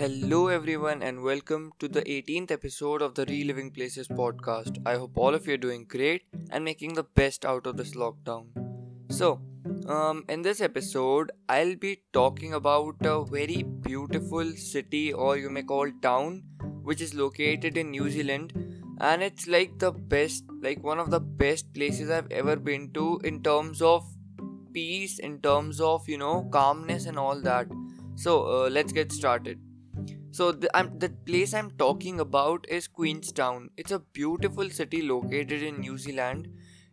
[0.00, 4.78] Hello, everyone, and welcome to the 18th episode of the Reliving Places podcast.
[4.86, 7.90] I hope all of you are doing great and making the best out of this
[7.94, 8.46] lockdown.
[9.10, 9.42] So,
[9.86, 15.64] um, in this episode, I'll be talking about a very beautiful city, or you may
[15.64, 16.44] call town,
[16.82, 18.54] which is located in New Zealand,
[19.02, 23.20] and it's like the best, like one of the best places I've ever been to
[23.22, 24.10] in terms of
[24.72, 27.66] peace, in terms of you know calmness and all that.
[28.14, 29.60] So, uh, let's get started.
[30.32, 33.70] So the, I'm, the place I'm talking about is Queenstown.
[33.76, 36.48] It's a beautiful city located in New Zealand.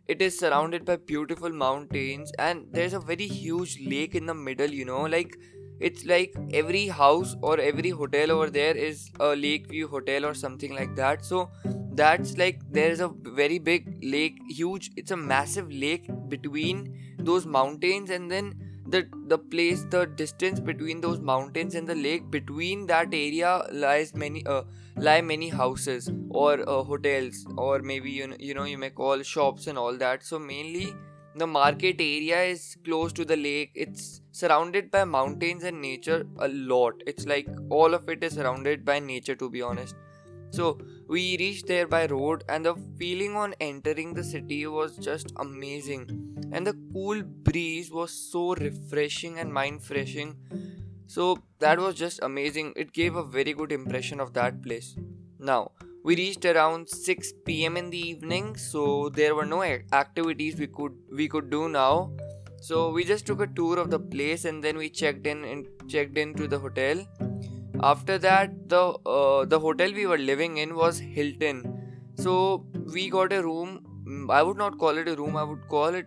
[0.06, 4.70] It is surrounded by beautiful mountains and there's a very huge lake in the middle,
[4.70, 5.36] you know, like
[5.80, 10.34] it's like every house or every hotel over there is a lake view hotel or
[10.34, 11.24] something like that.
[11.24, 11.50] So
[11.92, 18.10] that's like there's a very big lake, huge, it's a massive lake between those mountains
[18.10, 18.54] and then
[18.92, 24.14] the the place the distance between those mountains and the lake between that area lies
[24.14, 24.62] many uh,
[24.96, 29.22] lie many houses or uh, hotels or maybe you know, you know you may call
[29.22, 30.24] shops and all that.
[30.24, 30.94] So mainly
[31.36, 33.72] the market area is close to the lake.
[33.74, 36.94] It's surrounded by mountains and nature a lot.
[37.06, 39.96] It's like all of it is surrounded by nature to be honest.
[40.50, 45.32] So we reached there by road and the feeling on entering the city was just
[45.36, 50.36] amazing and the cool breeze was so refreshing and mind freshing
[51.08, 52.74] so that was just amazing.
[52.76, 54.94] It gave a very good impression of that place.
[55.38, 55.70] Now
[56.04, 60.92] we reached around 6 pm in the evening so there were no activities we could
[61.10, 62.10] we could do now.
[62.60, 65.66] So we just took a tour of the place and then we checked in and
[65.88, 67.04] checked into the hotel.
[67.82, 68.84] After that the
[69.16, 71.62] uh, the hotel we were living in was hilton.
[72.16, 73.84] So we got a room
[74.34, 76.06] i would not call it a room i would call it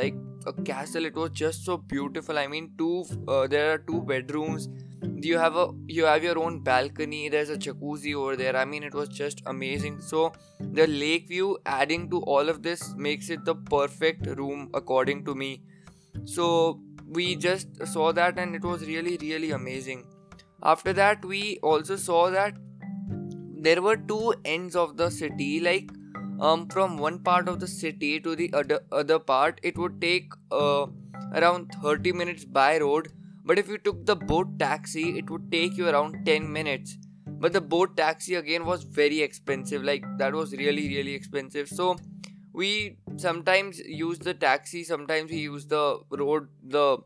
[0.00, 0.14] like
[0.46, 2.38] a castle it was just so beautiful.
[2.38, 4.68] I mean two uh, there are two bedrooms.
[5.28, 8.56] You have a you have your own balcony there's a jacuzzi over there.
[8.56, 10.00] I mean it was just amazing.
[10.00, 15.24] So the lake view adding to all of this makes it the perfect room according
[15.26, 15.62] to me.
[16.24, 16.80] So
[17.18, 20.06] we just saw that and it was really really amazing.
[20.62, 22.56] After that we also saw that
[23.68, 25.90] there were two ends of the city like
[26.40, 30.32] um from one part of the city to the other other part it would take
[30.52, 30.86] uh,
[31.34, 33.08] around 30 minutes by road.
[33.44, 36.96] But if you took the boat taxi it would take you around 10 minutes.
[37.26, 39.82] But the boat taxi again was very expensive.
[39.82, 41.68] Like that was really really expensive.
[41.68, 41.96] So
[42.52, 46.98] we sometimes use the taxi sometimes we use the road the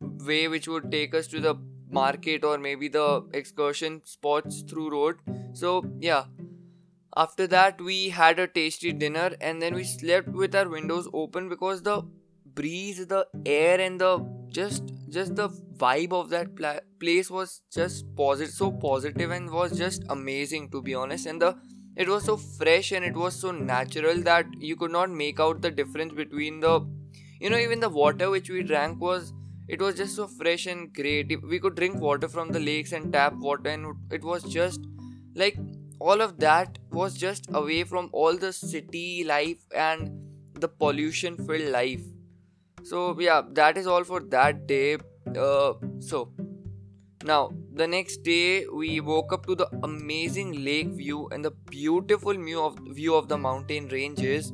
[0.00, 1.54] way which would take us to the
[1.90, 5.16] market or maybe the excursion spots through road.
[5.52, 6.24] So yeah
[7.16, 11.48] after that we had a tasty dinner and then we slept with our windows open
[11.48, 12.02] because the
[12.54, 14.12] breeze the air and the
[14.48, 15.48] just just the
[15.82, 20.82] vibe of that pla- place was just positive so positive and was just amazing to
[20.82, 21.26] be honest.
[21.26, 21.56] And the
[21.96, 25.62] it was so fresh and it was so natural that you could not make out
[25.62, 26.80] the difference between the
[27.40, 29.32] you know even the water which we drank was
[29.68, 31.32] it was just so fresh and great.
[31.42, 34.80] We could drink water from the lakes and tap water and it was just
[35.34, 35.56] like
[36.10, 40.10] all of that was just away from all the city life and
[40.64, 42.04] the pollution filled life.
[42.82, 44.98] So yeah that is all for that day.
[45.44, 46.30] Uh, so
[47.24, 52.34] now the next day we woke up to the amazing lake view and the beautiful
[52.34, 54.52] view of view of the mountain ranges.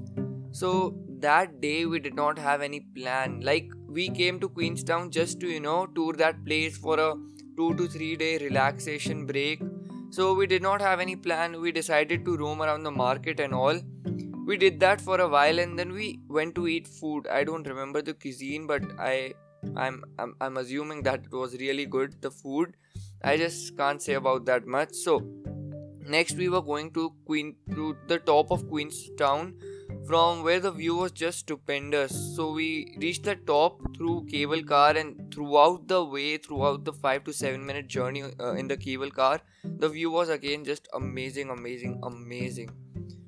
[0.52, 3.40] So that day we did not have any plan.
[3.40, 7.14] Like we came to Queenstown just to, you know, tour that place for a
[7.56, 9.69] two to three day relaxation break.
[10.10, 11.60] So we did not have any plan.
[11.60, 13.80] We decided to roam around the market and all.
[14.44, 17.28] We did that for a while and then we went to eat food.
[17.28, 19.34] I don't remember the cuisine, but I
[19.76, 22.76] I'm I'm, I'm assuming that it was really good the food.
[23.22, 24.94] I just can't say about that much.
[24.94, 25.22] So
[26.00, 29.54] next we were going to Queen to the top of Queenstown
[30.06, 32.12] from where the view was just stupendous.
[32.34, 37.22] So we reached the top through cable car, and throughout the way, throughout the five
[37.24, 39.40] to seven minute journey uh, in the cable car,
[39.80, 42.70] the view was again just amazing, amazing, amazing.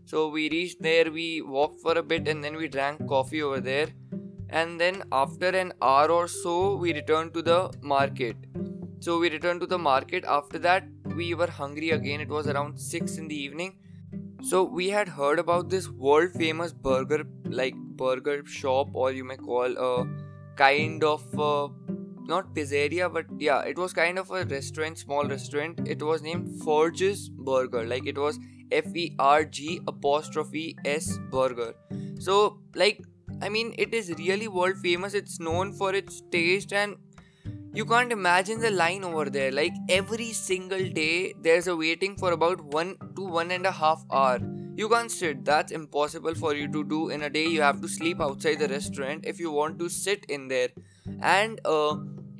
[0.04, 3.60] So we reached there, we walked for a bit, and then we drank coffee over
[3.60, 3.88] there.
[4.48, 8.36] And then after an hour or so, we returned to the market.
[9.00, 10.24] So we returned to the market.
[10.24, 10.84] After that,
[11.16, 12.20] we were hungry again.
[12.20, 13.78] It was around 6 in the evening
[14.44, 19.36] so we had heard about this world famous burger like burger shop or you may
[19.36, 20.04] call a
[20.56, 21.68] kind of a,
[22.32, 25.86] not pizzeria but yeah it was kind of a restaurant small restaurant.
[25.86, 27.84] It was named Ferg's burger.
[27.94, 28.38] Like it was
[28.80, 31.72] F E R G apostrophe S burger.
[32.18, 33.02] So like
[33.40, 35.14] I mean it is really world famous.
[35.14, 36.96] It's known for its taste and
[37.74, 39.50] you can't imagine the line over there.
[39.50, 44.04] Like every single day there's a waiting for about one to one and a half
[44.10, 44.38] hour.
[44.80, 45.44] You can't sit.
[45.44, 47.46] That's impossible for you to do in a day.
[47.46, 50.68] You have to sleep outside the restaurant if you want to sit in there.
[51.20, 51.96] And uh,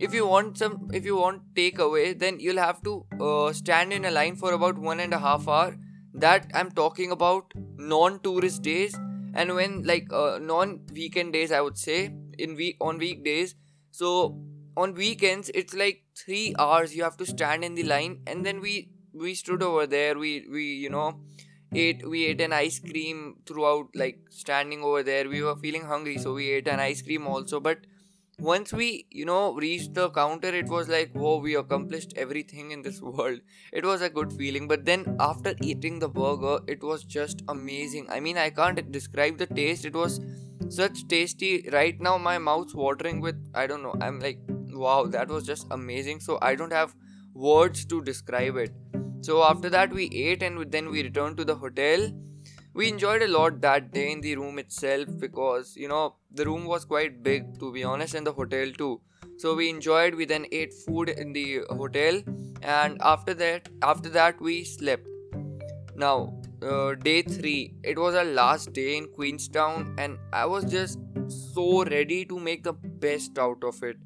[0.06, 4.04] if you want some if you want takeaway then you'll have to uh, stand in
[4.04, 5.76] a line for about one and a half hour.
[6.14, 8.94] That i'm talking about non-tourist days.
[9.34, 12.00] And when like uh, non-weekend days i would say
[12.38, 13.54] in week on weekdays.
[13.90, 14.10] So
[14.76, 18.20] on weekends it's like three hours you have to stand in the line.
[18.26, 20.19] And then we we stood over there.
[20.19, 21.20] We we you know
[21.75, 25.28] ate we ate an ice cream throughout like standing over there.
[25.28, 27.60] We were feeling hungry so we ate an ice cream also.
[27.60, 27.78] But
[28.38, 32.82] once we you know reached the counter it was like whoa we accomplished everything in
[32.82, 33.40] this world.
[33.73, 38.06] It was a good feeling but then after eating the burger it was just amazing.
[38.11, 39.84] I mean i can't describe the taste.
[39.84, 40.20] It was
[40.69, 41.69] such tasty.
[41.73, 45.67] Right now my mouth's watering with i don't know i'm like wow that was just
[45.70, 46.20] amazing.
[46.20, 46.94] So i don't have
[47.35, 48.73] words to describe it.
[49.20, 52.11] So after that we ate and then we returned to the hotel
[52.75, 56.65] we enjoyed a lot that day in the room itself because you know the room
[56.65, 59.01] was quite big to be honest and the hotel too.
[59.39, 62.23] So we enjoyed we then ate food in the hotel
[62.63, 65.07] and after that after that we slept.
[65.95, 70.99] Now uh, day 3 it was our last day in queenstown and i was just
[71.55, 73.97] so ready to make the best out of it.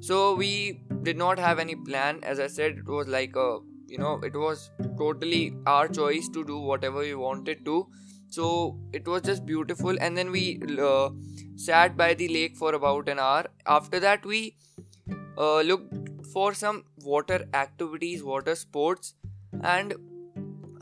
[0.00, 2.18] So we did not have any plan.
[2.24, 3.58] As i said it was like a
[3.92, 7.86] you know it was totally our choice to do whatever we wanted to.
[8.28, 9.98] So it was just beautiful.
[10.00, 11.10] And then we uh,
[11.56, 13.44] sat by the lake for about an hour.
[13.66, 14.56] After that we
[15.36, 15.94] uh, looked
[16.32, 19.14] for some water activities water sports.
[19.62, 19.94] And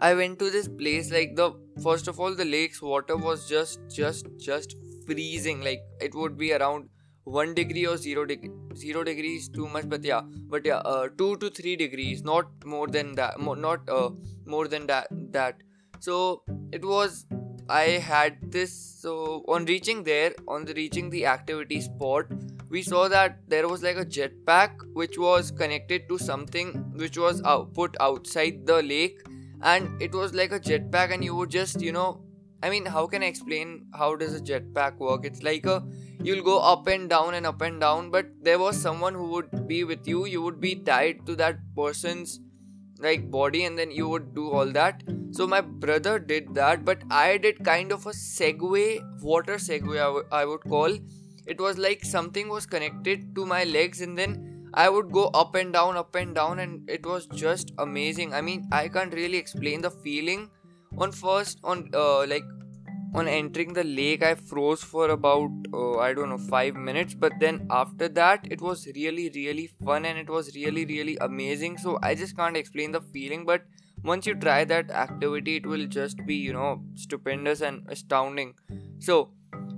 [0.07, 1.47] i went to this place like the
[1.87, 4.77] first of all the lake's water was just just just
[5.07, 5.61] freezing.
[5.63, 6.89] Like it would be around
[7.25, 11.37] 1 degree or 0 degree 0 degrees too much but yeah but yeah uh, 2
[11.37, 14.11] to 3 degrees not more than that more, not uh,
[14.47, 15.57] more than that that.
[16.01, 17.27] So it was
[17.69, 22.27] i had this so on reaching there on the reaching the activity spot
[22.69, 27.43] we saw that there was like a jetpack which was connected to something which was
[27.43, 29.21] out, put outside the lake
[29.63, 32.21] and it was like a jetpack and you would just you know
[32.63, 35.25] i mean how can i explain how does a jetpack work?
[35.25, 35.83] It's like a
[36.23, 39.67] you'll go up and down and up and down but there was someone who would
[39.67, 40.27] be with you.
[40.27, 42.41] You would be tied to that person's
[42.99, 45.03] like body and then you would do all that.
[45.33, 50.11] So my brother did that but i did kind of a segway water segway I,
[50.13, 50.99] w- I would call.
[51.47, 54.39] It was like something was connected to my legs and then
[54.75, 58.35] i would go up and down up and down and it was just amazing.
[58.35, 60.51] I mean i can't really explain the feeling
[60.99, 62.45] on first on uh, like
[63.15, 67.15] on entering the lake i froze for about uh, i don't know 5 minutes.
[67.15, 71.79] But then after that it was really really fun and it was really really amazing.
[71.79, 73.45] So i just can't explain the feeling.
[73.45, 73.63] But
[74.05, 78.55] once you try that activity it will just be you know stupendous and astounding.
[78.99, 79.31] So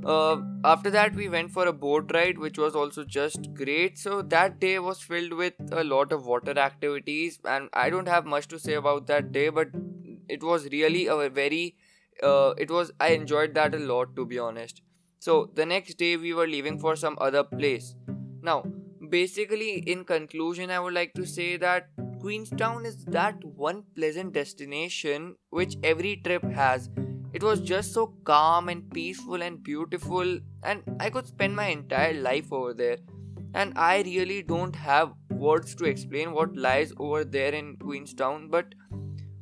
[0.05, 3.99] uh, after that we went for a boat ride which was also just great.
[3.99, 7.38] So that day was filled with a lot of water activities.
[7.44, 9.69] And i don't have much to say about that day but
[10.28, 11.76] it was really a very
[12.22, 14.82] uh, it was I enjoyed that a lot to be honest.
[15.19, 17.94] So the next day we were leaving for some other place.
[18.42, 18.64] Now,
[19.08, 21.88] basically, in conclusion, I would like to say that
[22.20, 26.91] Queenstown is that one pleasant destination which every trip has.
[27.32, 32.14] It was just so calm and peaceful and beautiful, and I could spend my entire
[32.14, 32.98] life over there.
[33.55, 38.74] And I really don't have words to explain what lies over there in Queenstown, but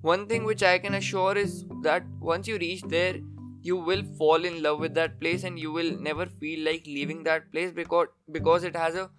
[0.03, 3.17] one thing which I can assure is that once you reach there,
[3.63, 7.23] you will fall in love with that place and you will never feel like leaving
[7.25, 9.11] that place because because it has a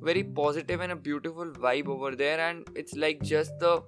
[0.00, 3.82] very positive and a beautiful vibe over there and it's like just the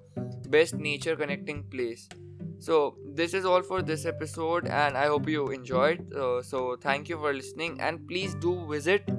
[0.49, 2.09] best nature connecting place.
[2.59, 6.13] So this is all for this episode and i hope you enjoyed.
[6.13, 9.09] Uh, so thank you for listening and please do visit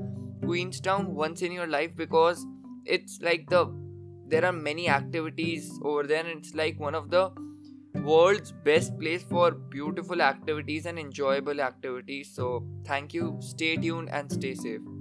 [0.45, 2.47] queenstown once in your life because
[2.85, 3.65] it's like the
[4.33, 7.25] there are many activities over there and it's like one of the
[8.11, 12.31] world's best place for beautiful activities and enjoyable activities.
[12.35, 13.39] So thank you.
[13.41, 14.92] Stay tuned and stay safe